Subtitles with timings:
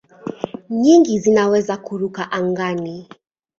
[0.69, 3.07] Nyingi zinaweza kuruka angani.